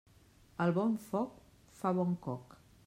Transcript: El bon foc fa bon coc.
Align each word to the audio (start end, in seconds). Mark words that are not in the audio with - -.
El 0.65 0.73
bon 0.79 0.95
foc 1.11 1.37
fa 1.83 1.95
bon 2.01 2.19
coc. 2.27 2.63